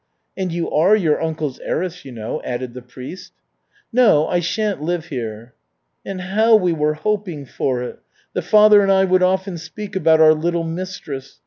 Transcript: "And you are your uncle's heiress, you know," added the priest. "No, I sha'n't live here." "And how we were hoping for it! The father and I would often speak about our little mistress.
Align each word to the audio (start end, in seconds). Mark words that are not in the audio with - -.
"And 0.35 0.51
you 0.51 0.67
are 0.71 0.95
your 0.95 1.21
uncle's 1.21 1.59
heiress, 1.59 2.03
you 2.05 2.11
know," 2.11 2.41
added 2.43 2.73
the 2.73 2.81
priest. 2.81 3.33
"No, 3.93 4.27
I 4.27 4.39
sha'n't 4.39 4.81
live 4.81 5.05
here." 5.09 5.53
"And 6.03 6.21
how 6.21 6.55
we 6.55 6.73
were 6.73 6.95
hoping 6.95 7.45
for 7.45 7.83
it! 7.83 7.99
The 8.33 8.41
father 8.41 8.81
and 8.81 8.91
I 8.91 9.05
would 9.05 9.21
often 9.21 9.59
speak 9.59 9.95
about 9.95 10.19
our 10.19 10.33
little 10.33 10.63
mistress. 10.63 11.39